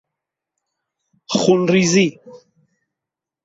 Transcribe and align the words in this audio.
خون 1.35 1.59
ریزی 1.71 2.19